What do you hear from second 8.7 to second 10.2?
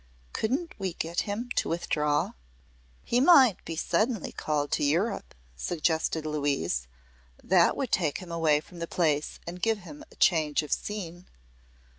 the place and give him a